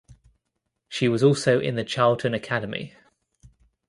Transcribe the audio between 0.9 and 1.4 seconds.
was